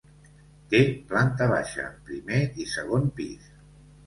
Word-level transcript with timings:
Té 0.71 0.79
planta 1.11 1.47
baixa, 1.51 1.85
primer 2.09 2.41
i 2.65 2.69
segon 2.73 3.07
pis. 3.21 3.53